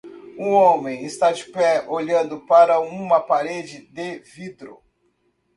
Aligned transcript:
Um 0.35 0.47
homem 0.55 1.05
está 1.05 1.31
de 1.31 1.45
pé 1.45 1.85
olhando 1.87 2.39
para 2.47 2.79
uma 2.79 3.19
parede 3.19 3.85
de 3.85 4.17
vidro. 4.17 4.79